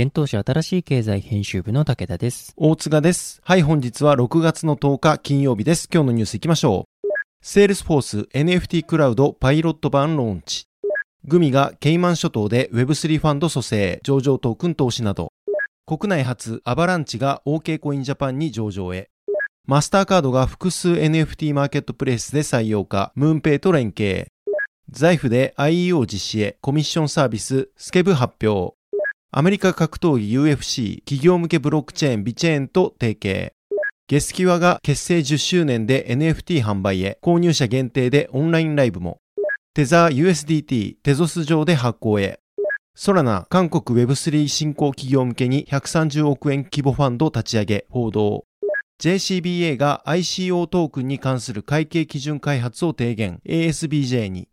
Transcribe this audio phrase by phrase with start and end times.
[0.00, 2.54] 幻冬舎新しい経済編集部の武田です。
[2.56, 3.40] 大塚です。
[3.42, 5.88] はい、本日は6月の10日金曜日です。
[5.92, 7.08] 今日のニュース行きましょう。
[7.42, 10.66] セールスフォース NFT クラウドパイロット版ローンチ。
[11.24, 15.32] グミがケイマン諸島で Web3 ファンド組成、上場トークン投資など。
[15.84, 19.10] 国内初アバランチが OK コインジャパンに上場へ。
[19.66, 24.28] マスターカードが複数 NFT マーケットプレイスで採用化、ムーンペイと連携。
[24.90, 28.77] 財布で IEO 実施へコミッションサービススケブ発表。
[29.30, 33.52] アメリカ格闘技 UFC 企業向けブロックチェーンビチェーンと提携。
[34.06, 39.18] ゲスキワが結成10周年で NFT 販売へ購入者限定でオンラインライブも。
[39.74, 42.40] テザー USDT テゾス上で発行へ。
[42.94, 48.46] ソラナ韓国 Web3 新興企業向けに130億円規模ファンド立ち上げ報道。
[48.98, 54.48] JCBA が ICO トークンに関する会計基準開発を提言 ASBJ に。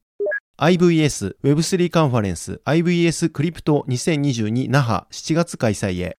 [0.57, 6.17] IVS Web3 カンファレンス IVS クリプト2022那覇7月開催へ。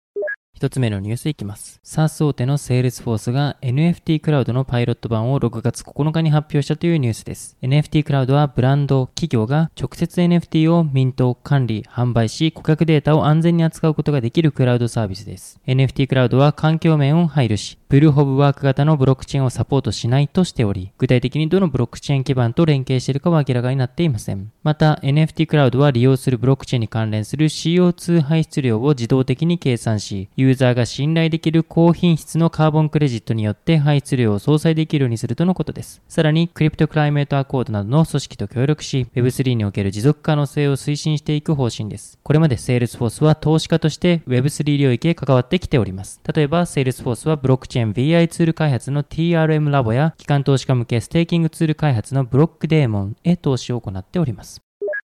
[0.57, 1.83] 一つ目のニュースいきます。
[1.85, 7.59] SaaS 大手のセールスフォースが NFT クラウドのパイロット版を6月9日に発表したというニュースです。
[7.61, 15.61] NFT クラウドはブランド、企業が直接 NFT をミント、管理、販売し、顧客データを安全に扱うことができるクラウドサービスです。
[15.67, 24.51] NFT クラウドは環境面を配慮し、プルーフ・オブ・ワーク型のブロックチェーンをサポートしないとしており、具体的にどのブロックチェーン基盤と連携しているかは明らかになっていません。
[24.63, 36.03] また、NFT クラウドは利用するブロックチェーンに関連する CO2 排出量を自動的に計算し、ユーザーが信頼できる高品質のカーボンクレジットによって排出量を相殺できるようにするとのことです。
[36.09, 42.19] さらに、 Crypto Climate Accord などの組織と協力し、Web3 における持続可能性を推進していく方針です。
[42.23, 46.21] これまで Salesforce は投資家として Web3 領域へ関わってきております。
[46.33, 54.66] 例えば、Salesforce はブロックチェーン VI ツール開発の TRM ラボや、機関投資家向けステーキングツール開発の Blockdaemon へ投資を行っております。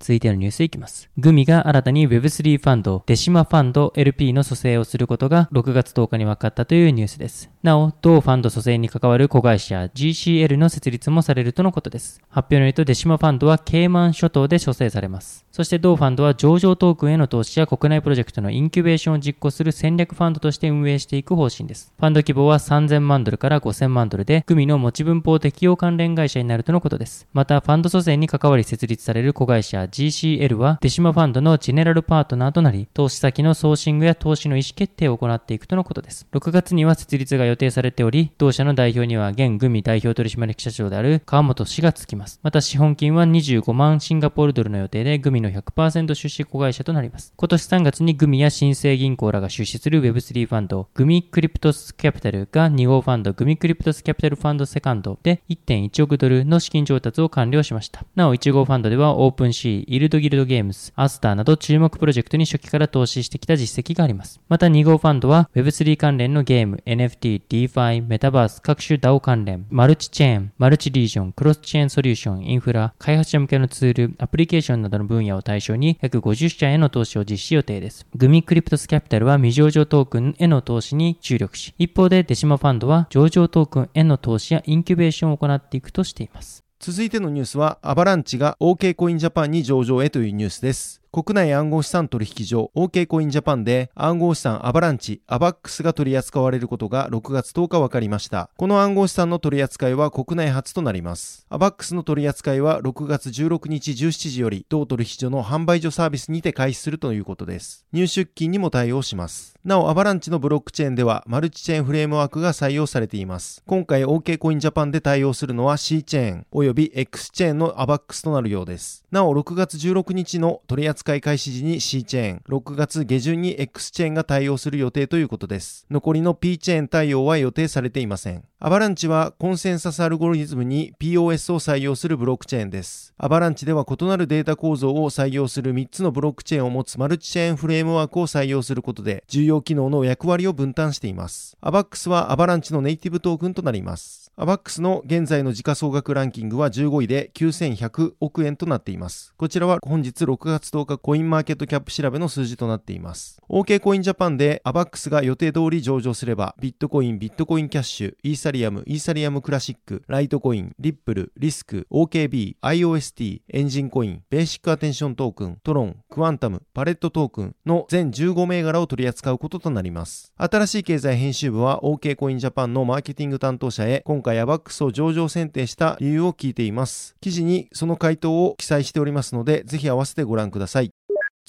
[0.01, 1.11] 続いてのニュースいきます。
[1.19, 7.51] gumi が新たに Web3 ファンド、デシマファンド LP の蘇生をすることが6月10日に分かったというニュースです。
[7.65, 12.21] なお、同ファンド組成に関わる子会社 GCL の設立もされるとのことです。
[12.29, 15.45] 発表によるとデシマファンドはケイマン諸島で組成されます。
[15.51, 21.93] そして同ファンドは上場トークンへの投資や国内プロジェクトのインキュベーションを実行する戦略ファンドとして運営していく方針です。
[21.99, 27.27] ファンド規模は3000万ドルから5000万ドルで、 gumi の持分法適用関連会社になるとのことです。
[27.33, 36.27] また、ファンド組成に関わり設立される子会社 GCL は、デシマファンドのジェネラルパートナーとなり、投資先のソーシングや投資の意思決定を行っていくとのことです。
[36.33, 42.41] 6月には設立が予定されており、同社の代表には現 gumi 代表取締役社長である川本氏がつきます。
[42.43, 47.33] また、資本金は25万シンガポールドルの予定で、 gumi の100%出資子会社となります。
[47.37, 58.05] 今年3月に gumi や新生銀行らが出資する Web3 ファンド、 gumi Cryptos Capital が2号ファンド、 gumi Cryptos Capital Fund Second で1.1億ドルの資金調達を完了しました。
[58.15, 64.41] なお、1号ファンドではオープンシー、 Yield Guild Games、 Astar など注目プロジェクトに初期から投資してきた実績があります。
[64.49, 78.07] また2号ファンドは Web3 関連のゲーム、NFT、DeFi、メタバース、各種 DAO 関連、マルチチェーン、マルチリージョン、クロスチェーンソリューション、インフラ、開発者向けのツール、アプリケーションなどの分野を対象に約50社への投資を実施予定です。
[78.15, 86.68] gumi Cryptos Capital は未上場トークンへの投資に注力し、一方でデシマファンドは上場トークンへの投資やインキュベーションを行っていくとしています。
[86.81, 91.03] 続いてのニュースは、アバランチが OK コインジャパンに上場へというニュースです。
[91.11, 98.51] 国内暗号資産取引所 OK コインジャパンで暗号資産アバランチ、アバックスが取り扱われることが6月10日分かりました。
[98.59, 101.47] この暗号資産の取り扱いは国内初となります。
[101.49, 107.87] アバックスの取り扱いは6月16日17時より同取引所の販売所サービスにて開始するということです。
[107.91, 109.57] 入出金にも対応します。
[109.65, 113.63] なお、アバランチのブロックチェーンではマルチチェーンフレームワークが採用されています。
[113.67, 119.07] 今回 OK コインジャパンで対応するのは C チェーン及び X チェーンのアバックスとなるようです。
[119.11, 125.87] なお、6月16日の取り扱い開始時に C チェーン、6月下旬に X チェーンが対応する予定ということです。
[125.91, 128.45] 残りの P チェーン対応は予定されていません。
[128.61, 133.15] アバランチはコンセンサスアルゴリズムに POS を採用するブロックチェーンです。
[133.17, 141.57] アバランチでは異なるデータ構造を採用する3つのブロックチェーンを持つマルチチェーンフレームワークを採用することで重要機能の役割を分担しています。
[141.61, 144.28] アバックスはアバランチのネイティブトークンとなります。
[144.41, 149.35] アバックスの現在の時価総額ランキングは15位で9100億円となっています。
[149.37, 153.43] こちらは本日6月10日コインマーケットキャップ調べの数字となっています。
[153.49, 170.33] OK コインジャパンでアバックスが予定通り上場すればビットコイン、ビットコインキャッシュ、イーサリアム、イーサリアムクラシック、ライトコイン、リップル、リスク、OKB、IOST、エンジンコイン、ベーシックアテンショントークン、トロン、クワンタム、パレットトークンの全15銘柄を取り扱うこととなります。
[170.37, 177.17] 新しい経済編集部は OK コインジャパンのマーケティング担当者へ今回 AVAX を上場選定した理由を聞いています。
[177.21, 180.91] 記事にその回答を記載しておりますので、ぜひ合わせてご覧ください。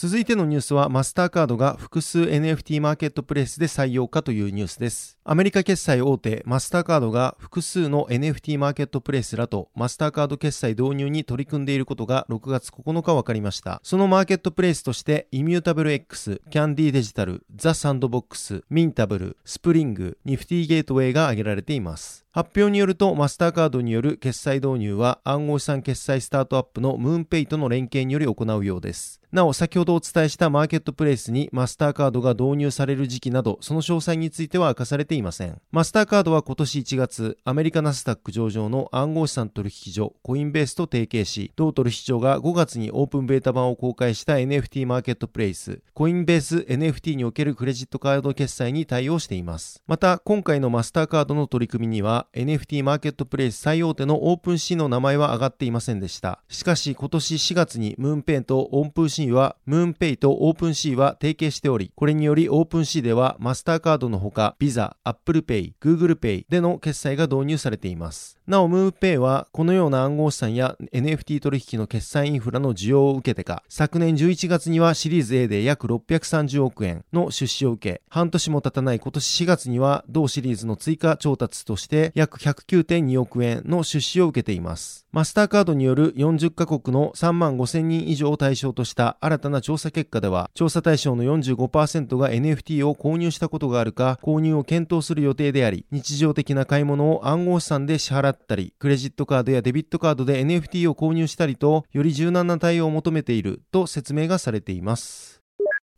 [0.01, 5.19] 続いてのニュースはマスターカードが複数 NFT マーケットプレイスで採用かというニュースです。
[5.25, 13.81] アメリカ決済大手マスターカードが複数の NFT マーケットプレイスらとマスターカード決済導入に取り組んでいることが6月9日分かりました。
[13.83, 22.25] そのマーケットプレイスとしてイミュータブル X、 Candy Digital、 The Sandbox、 Mintable、 Spring、 Nifty Gateway が挙げられています。
[22.31, 29.19] 発表によるとマスターカードによる決済導入は暗号資産決済スタートアップの MoonPay との連携により行うようです。
[29.31, 35.61] なお、先ほどお伝えしたマーケットプレイスにマスターカードが導入される時期など、その詳細については明かされていません。
[35.71, 49.83] マスターカードは今年1月、アメリカナスダック上場の暗号資産取引所、コインベースと提携し、同取引所が5月にオープンベータ版を公開した NFT マーケットプレイス、コインベース NFT におけるクレジットカード決済に対応しています。
[49.85, 56.41] また、今回のマスターカードの取り組みには、NFT マーケットプレイス最大手の OpenSea の名前は上がっていませんでした。
[56.49, 68.38] しかし、今年4月に MoonPay と OpenSea は、 MoonPay と OpenSea は提携しており、これにより OpenSea ではマスターカードのほか、ビザ、アップルペイ、グーグルペイでの決済が導入されています。
[68.49, 85.05] なお、ムーンペイはこのような暗号資産や NFT 取引の決済インフラの需要を受けてか、昨年11月にはシリーズ A で約630億円の出資を受け、半年も経たない今年4月には同シリーズの追加調達として約109.2億円の出資を受けています。
[85.11, 105.38] マスターカードによる40カ国の3万5000人以上を対象とした新たな調査結果では、調査対象の45%が NFT を購入したことがあるか、購入を検討する予定であり、日常的な買い物を暗号資産で支払ってたり、クレジットカードやデビットカードで NFT を購入したりと、より柔軟な対応を求めていると説明がされています。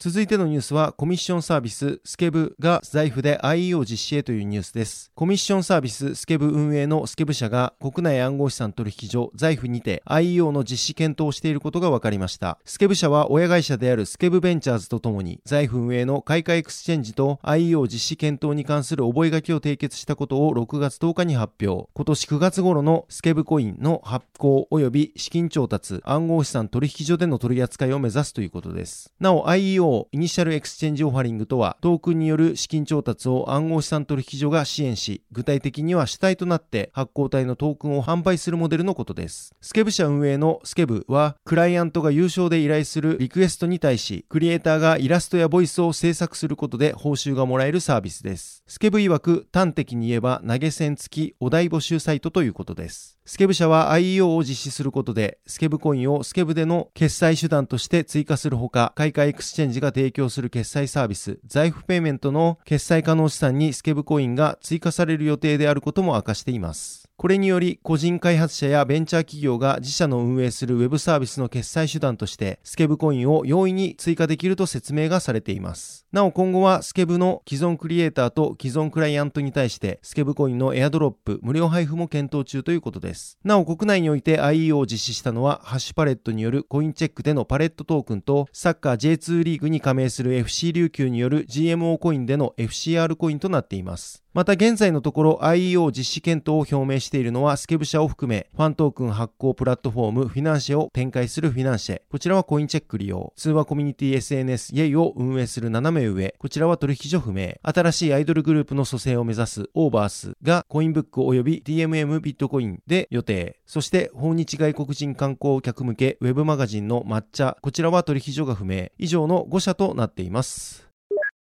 [0.03, 5.11] 続いてのニュースはコミッションサービス Skeb が Zaif で IEO 実施へというニュースです。
[5.13, 12.57] コミッションサービス Skeb 運営のスケブ社が国内暗号資産取引所 Zaif にて IEO の実施検討をしていることが分かりました。
[12.65, 21.91] スケブ社は親会社であるスケブベンチャーズとともに Zaif 運営のカイカエクスチェンジと IEO 実施検討に関する覚書を締結したことを6月10日に発表。
[21.93, 29.13] 今年9月頃のスケブコインの発行及び資金調達暗号資産取引所での取り扱いを目指すということです。
[29.19, 39.55] なお IEO イニシャルエクスチェンジオファリングとは、トークンによる資金調達を暗号資産取引所が支援し、具体的には主体となって発行体のトークンを販売するモデルのことです。
[39.61, 48.63] スケブ社運営の Skeb は、クライアントが有償で依頼するリクエストに対し、クリエイターがイラストやボイスを制作することで報酬がもらえるサービスです。
[48.67, 53.17] Skeb 曰く端的に言えば投げ銭付きお題募集サイトということです。
[53.25, 67.10] スケブ社は IEO を実施することで、スケブコインを Skeb での決済手段として追加するほか、カイカエクスチェンジが提供する決済サービス、 Zaif Payment の決済可能資産にスケブコインが追加される予定であることも明かしています。
[67.21, 76.07] これにより、個人開発者やベンチャー企業が自社の運営するウェブサービスの決済手段として、スケブコインを容易に追加できると説明がされています。
[76.11, 83.37] なお今後は Skeb の既存クリエイターと既存クライアントに対して、スケブコインのエアドロップ、無料配布も検討中ということです。
[83.43, 94.23] なお国内において IEO を実施したのは、ハッシュパレットによるコインチェックでのパレットトークンと、サッカー J2 リーグに加盟する FC 琉球による GMO コインでの FCR コインとなっています。
[94.33, 102.01] また現在のところ IEO 実施検討を表明しているのはスケブ社を含め、ファントークン発行プラットフォームフィナンシェを展開するフィナンシェ。
[102.09, 103.33] こちらはコインチェック利用。
[103.35, 106.33] 通話コミュニティ SNS イェイを運営する斜め上。
[106.39, 107.55] こちらは取引所不明。
[107.61, 113.59] 新しいアイドルグループの組成を目指すオーバースがコインブック及び DMM ビットコインで予定。
[113.65, 117.57] そして訪日外国人観光客向けウェブマガジンの抹茶。
[117.61, 118.91] こちらは取引所が不明。
[118.97, 120.90] 以上の5社となっています。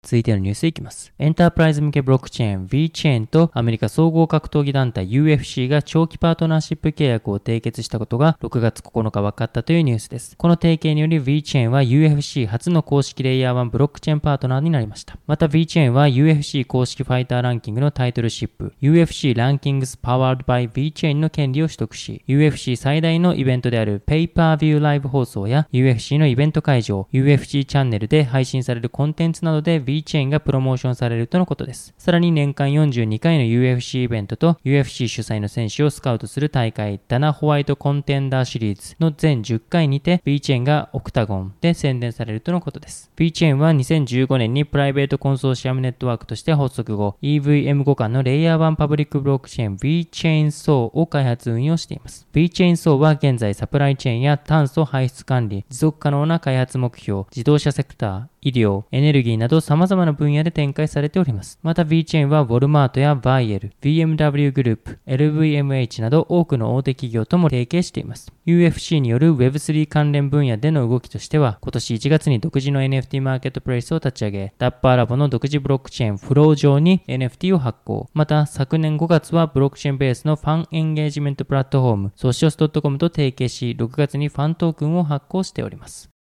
[0.07, 1.11] 続いてのニュースいきます。
[1.19, 10.37] エンタープライズ向けブロックチェーン VChain とアメリカ総合格闘技団体 UFC が長期パートナーシップ契約を締結したことが6月9日分かったというニュースです。
[10.37, 15.17] この提携により VChain は UFC 初の公式レイヤー1ブロックチェーンパートナーになりました。
[15.27, 27.65] また VChain は UFC 公式ファイターランキングのタイトルシップ UFC ランキングス Powered by VChain の権利を取得し UFC 最大のイベントであるペーパービューライブ放送や UFC のイベント会場 UFC
[27.65, 31.93] チャンネルで配信されるコンテンツなどで V VChain がプロモーションされるとのことです。
[31.97, 43.11] さらに年間42回の UFC イベントと UFC 主催の選手をスカウトする大会ダナホワイトコンテンダーシリーズの全10回にて B チェーンがオクタゴンで宣伝されるとのことです。
[43.15, 52.27] B チェーンは2015年にプライベートコンソーシアムネットワークとして発足後 EVM 互換のレイヤー1パブリックブロックチェーン B チェーンソーを開発運用しています。
[52.31, 61.59] B チェーンソーは現在サプライチェーンや炭素排出管理、持続可能な開発目標、自動車セクター、医療、エネルギーなど様々な分野で展開されております。
[61.63, 68.31] また V チェーンはウォルマートやバイエル、BMW グループ、LVMH など多くの大手企業とも提携しています。
[68.45, 78.09] UFC による Web3 関連分野での動きとしては、今年1月に独自の NFT マーケットプレイスを立ち上げ、ダッパーラボの独自ブロックチェーンフロー上に NFT を発行。
[78.13, 86.16] また昨年5月はブロックチェーンベースのファンエンゲージメントプラットフォーム、ソシオス .com と提携し、6月にファントークンを発行しております。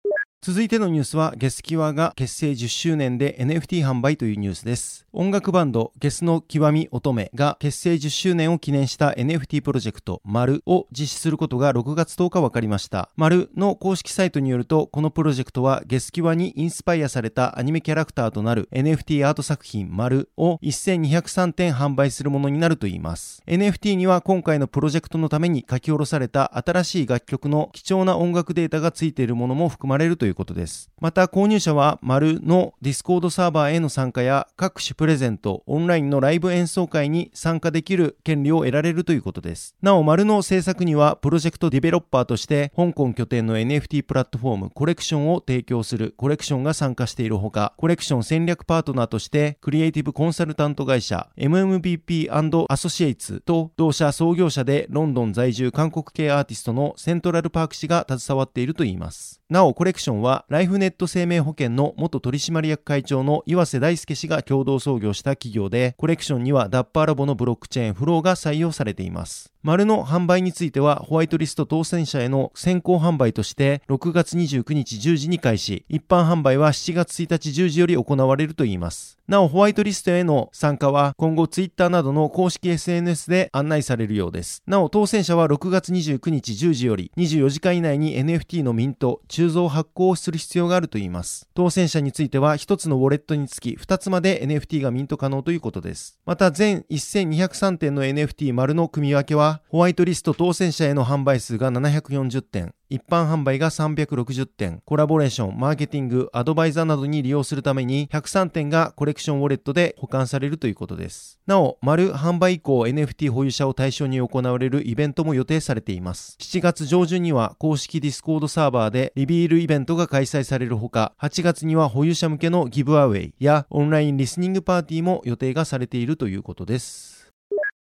[0.44, 5.06] 続いてのニュースは、ゲスキワが結成10周年で NFT 販売というニュースです。
[5.12, 13.08] 音楽バンド、ゲスの極み乙女が結成10周年を記念した NFT プロジェクト、丸を実施することが6月10日分かりました。
[13.14, 23.44] 丸の公式サイトによると、このプロジェクトはゲスキワにインスパイアされたアニメキャラクターとなる NFT アート作品、丸を1203点販売するものになるといいます。
[23.46, 30.90] NFT には今回のプロジェクトのために書き下ろされた新しい楽曲の貴重な音楽データがついているものも含まれるといういうことです。
[31.00, 39.76] また購入者は丸のディスコードサーバーへの参加や各種プレゼント、オンラインのライブ演奏会に参加できる権利を得られるということです。
[39.80, 59.40] なお丸の制作にはプロジェクトディベロッパーとして香港拠点の NFT プラットフォームコレクションを提供するコレクションが参加しているほか、コレクション戦略パートナーとしてクリエイティブコンサルタント会社 MMBP& アソシエイツと同社創業者でロンドン在住韓国系アーティストのセントラルパーク氏が携わっているといいます。
[59.48, 69.52] なおコレクションはライフネット生命保険の元取締役会長の岩瀬大輔氏が共同創業した企業で、コレクションにはダッパーラボのブロックチェーンフローが採用されています。
[69.62, 79.18] 丸の販売についてはホワイトリスト当選者への先行販売として6月29日10時に開始、一般販売は7月1日10時より行われるといいます。
[79.28, 84.62] なおホワイトリストへの参加は今後ツイッターなどの公式 SNS で案内されるようです。
[84.66, 91.48] なお当選者は6月29日10時より24時間以内に NFT のミント、鋳造発行をする必要があるといいます。
[91.54, 96.18] 当選者については1つのウォレットにつき2つまで NFT がミント可能ということです。
[96.24, 111.40] また全1203点の NFT 丸の組み分けはホワイトリスト当選者への販売数が740点、一般販売が360点、コラボレーション、マーケティング、アドバイザーなどに利用するために103点がコレクションウォレットで保管されるということです。
[111.46, 116.36] なお、丸販売以降 NFT 保有者を対象に行われるイベントも予定されています。
[116.38, 127.11] 7月上旬には公式ディスコードサーバーでリビールイベントが開催されるほか、8月には保有者向けのギブアウェイやオンラインリスニングパーティーも予定がされているということです。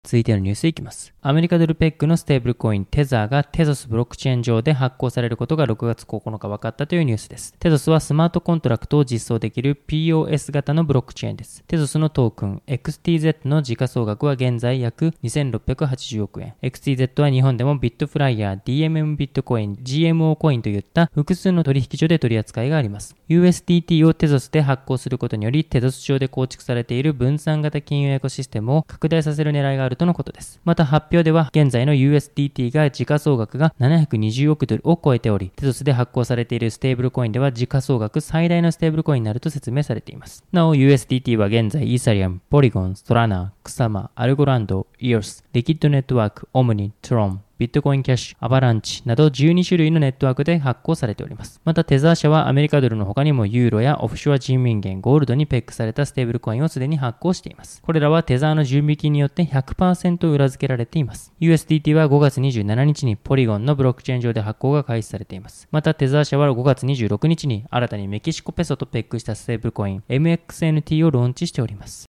[0.09, 1.13] 続いてのニュースいきます。
[1.21, 7.53] アメリカドルペッグのステーブルコインテザーがテゾスブロックチェーン上で発行されることが6月9日分かったというニュースです。
[7.59, 11.63] テゾスはスマートコントラクトを実装できる POS 型のブロックチェーンです。
[11.65, 16.55] テゾスのトークン XTZ の時価総額は現在約2680億円。
[16.63, 23.15] XTZ は日本でもビットフライヤー、DMM ビットコイン、GMO コインといった複数の取引所で取り扱いがあります。
[23.29, 30.61] USDT をテゾスで発行することによりテゾス上で構築されている分散型金融エコシステムを拡大させる狙いがあるとのことです。
[30.65, 40.45] また発表では、現在の USDT が時価総額が720億ドルを超えており、テゾスで発行されているステーブルコインでは時価総額最大のステーブルコインになると説明されています。
[40.53, 51.61] なお、USDT は現在イーサリアム、ポリゴン、ソラナ、クサマ、アルゴランド、イオス、リキッドネットワーク、オムニ、トロン、ビットコインキャッシュ、アバランチなど12種類のネットワークで発行されております。
[51.65, 57.83] またテザー社はアメリカドルの他にもユーロやオフショア人民元、ゴールドにペッグされたステーブルコインをすでに発行しています。
[57.83, 61.33] これらはテザーの準備金によって100%裏付けられています。
[61.41, 65.67] USDT は5月27日にポリゴンのブロックチェーン上で発行が開始されています。
[65.73, 72.09] またテザー社は5月26日に新たにメキシコペソとペッグしたステーブルコイン MXNT をローンチしております。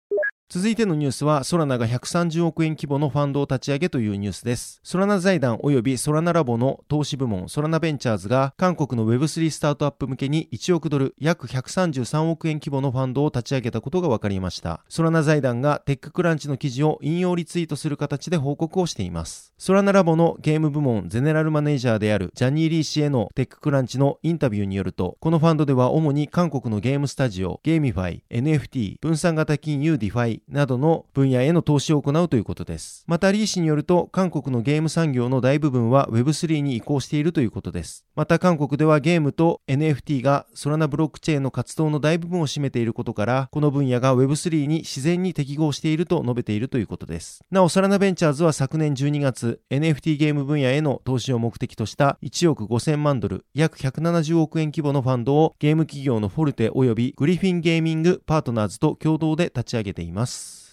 [0.48, 4.78] 続いてのニュースは、ソラナが130億円規模のファンドを立ち上げというニュースです。
[4.84, 14.84] ソラナ財団及びソラナラボの投資部門、ソラナベンチャーズが、韓国の Web3 スタートアップ向けに1億ドル、約133億円規模のファンドを立ち上げたことが分かりました。
[14.88, 19.52] ソラナ財団がテッククランチの記事を引用リツイートする形で報告をしています。
[19.58, 33.04] ソラナラボのゲーム部門ゼネラルマネージャーであるジャニー・リー氏へのテッククランチのインタビューによると、このファンドでは主に韓国のゲームスタジオ、ゲーミファイ、NFT、分散型金融ディファイなどの分野への投資を行うということです。
[33.06, 38.04] また、リー氏によると、韓国のゲーム産業の大部分は Web3 に移行しているということです。
[38.14, 47.44] また、韓国ではゲームと NFT がソラナブロックチェーンの活動の大部分を占めていることから、この分野が Web3 に自然に適合していると述べているということです。
[47.50, 60.25] なお、ソラナベンチャーズは昨年12月、NFT ゲーム分野への投資を目的とした1億5000万ドル、約170億円規模のファンドをゲーム企業のフォルテ及びグリフィンゲーミングパートナーズと共同で立ち上げています。
[60.26, 60.65] ます。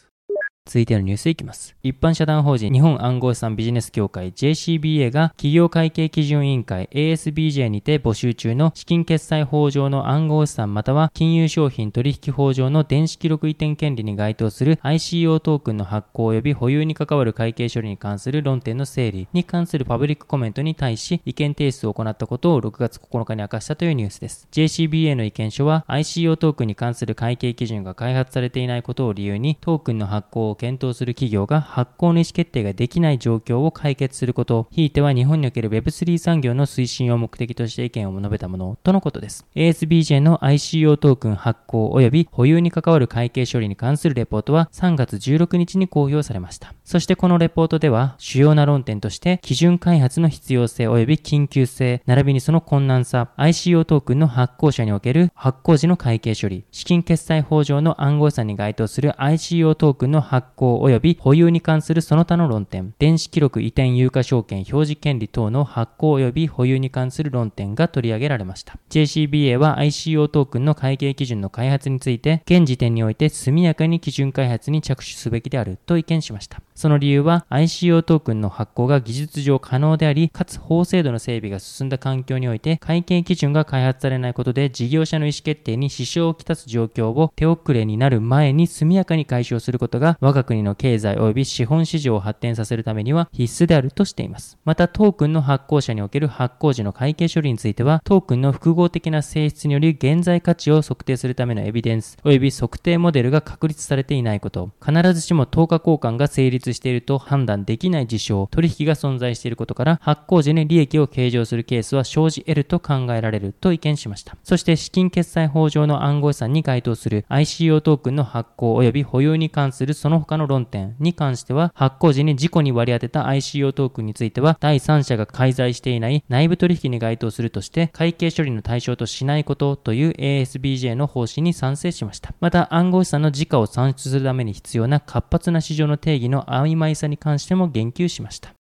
[0.65, 1.75] 続いてのニュースいきます。
[1.83, 24.47] 一般社団法人日本暗号資産ビジネス協会 JCBA が企業会計基準委員会 ASBJ にて募集中の資金決済法上の暗号資産または金融商品取引法上の電子記録移転権利に該当する ICO トークンの発行及び保有に関わる会計処理に関する論点の整理に関するパブリックコメントに対し意見提出を行ったことを6月9日に明かしたというニュースです。
[24.53, 39.45] JCBA の意見書は ICO トークンに関する会計基準が開発されていないことを理由にトークンの発行を検討する企業が発行の意思決定ができない状況を解決すること、ひいては日本における Web3 産業の推進を目的として意見を述べたものとのことです。
[39.55, 46.73] ASBJ の ICO トークン発行及び保有に関わる会計処理に関するレポートは3月16日に公表されました。
[46.83, 68.77] そしてこのレポートでは主要な論点として基準開発の必要性及び緊急性、並びにその困難さ、ICO トークンの発行者における発行時の会計処理、資金決済法上の暗号資産に該当する ICO トークンの発行及び保有に関するその他の論点、電子記録移転有価証券表示権利等の発行及び保有に関する論点が取り上げられました。
[68.89, 76.61] JCBA は ICO トークンの会計基準の開発について、現時点において速やかに基準開発に着手すべきであると意見しました。
[76.75, 94.57] その理由は ICO トークンの発行が技術上可能であり、かつ法制度の整備が進んだ環境において、会計基準が開発されないことで事業者の意思決定に支障をきたす状況を手遅れになる前に速やかに解消することが我が国の経済及び資本市場を発展させるためには必須であるとしています。
[94.65, 114.37] またトークンの発行者における発行時の会計処理については、トークンの複合的な性質により現在価値を測定するためのエビデンス及び測定モデルが確立されていないこと、必ずしも等価交換が成立していると判断できない事象、取引が存在していることから、発行時に利益を計上するケースは生じ得ると考えられると意見しました。
[114.43, 132.33] そして資金決済法上の暗号資産に該当する ICO トークンの発行及び保有に関するその他の論点に関しては、発行時に事故に割り当てた ICO トークンについては、第三者が介在していない内部取引に該当するとして、会計処理の対象としないことという ASBJ の方針に賛成しました。
[132.39, 138.53] また、暗号資産の時価を算出するために必要な活発な市場の定義の曖昧さに関しても言及しました。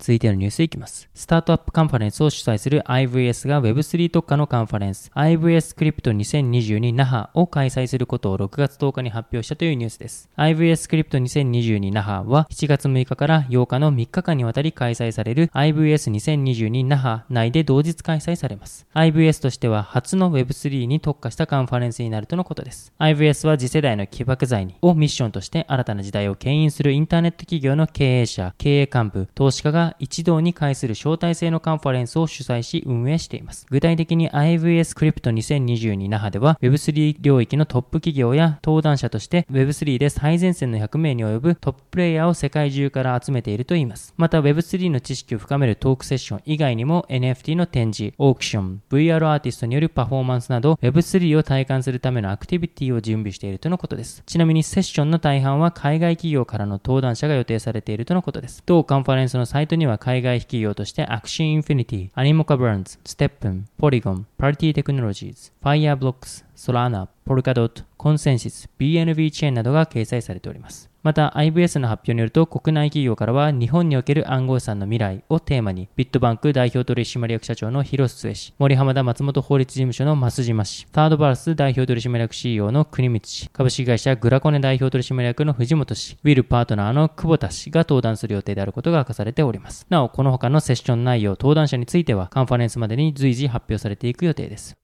[0.00, 1.10] 続いてのニュースいきます。
[1.14, 10.30] スタートアップカンファレンスを主催する IVS が Web3 特化のカンファレンス IVS クリプト2022那覇を開催することを6月10日に発表したというニュースです。
[10.38, 18.86] IVS クリプト2022那覇は7月6日から8日の3日間にわたり開催される IVS2022 那覇内で同日開催されます。
[18.94, 22.94] IVS としては初の Web3 に特化したカンファレンスになるとのことです。
[22.98, 33.66] IVS は次世代の起爆剤にをミッションとして新たな時代を牽引するインターネット企業の経営者、経営幹部、投資家が一堂に会する招待制のカンファレンスを主催し運営しています。
[33.70, 44.14] 具体的に IVS クリプト2022那覇では Web3 領域のトップ企業や登壇者として Web3 で最前線の100名に及ぶトッププレイヤーを世界中から集めているといいます。
[44.16, 54.22] また Web3 の知識を深めるトークセッション以外にも NFT の展示、オークション、VR アーティストによるパフォーマンスなど Web3 を体感するためのアクティビティを準備しているとのことです。
[54.26, 58.62] ちなみにセッションの大半は海外企業からの登壇者が予定されているとのことです。
[58.66, 70.90] 同カンファレンスのサイトには海外企業としてアクシーインフィニティ、アニモカブランズ、ステップン、ポリゴン、パリティテクノロジーズ、ファイアブロックス、ティ、アニモカブランズ、ステップン、ポリゴン、パーティテクノロジーズ、ファイアブロックス、BNB チェーンなどが掲載されております。
[71.02, 89.86] また IVS の発表によると国内企業からは日本における暗号資産の未来をテーマにビットバンク代表取締役社長の廣末氏、森浜田松本法律事務所の増島氏、サードバース代表取締役 CEO の国光氏、株式会社グラコネ代表取締役の藤本氏、ウィルパートナーの久保田氏が登壇する予定であることが明かされております。
[89.88, 94.79] なお、この他のセッション内容、登壇者についてはカンファレンスまでに随時発表されていく予定です。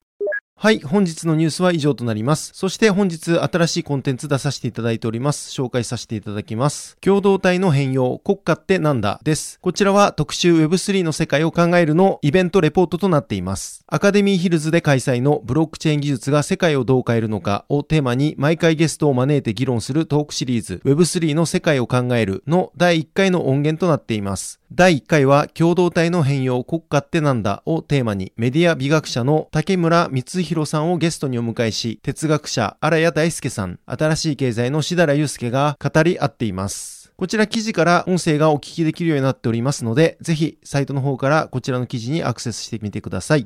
[0.59, 2.49] はい、本日のニュースは以上となります。
[2.55, 5.51] そして本日新しいコンテンツ出させていただいております。
[5.51, 6.97] 紹介させていただきます。
[6.99, 9.19] 共同体の変容、国家ってなんだ？
[9.21, 9.59] です。
[9.61, 13.83] こちらは特集 Web3 の世界を考えるのイベントレポートとなっています。
[13.85, 24.59] アカデミーヒルズで開催のブロックチェーン技術が世界をどう変えるのかをテーマに毎回ゲストを招いて議論するトークシリーズ Web3 の世界を考えるの第1回の音源となっています。
[24.73, 37.13] 第1回は共同体の変容国家ってなんだをテーマにメディア美学者の竹村光弘さんをゲストにお迎えし、哲学者荒谷大輔さん、新しい経済の志田祐介が語り合っています。
[37.15, 43.45] こちら記事から音声がお聞きできるようになっておりますので、ぜひサイトの方からこちらの記事にアクセスしてみてください。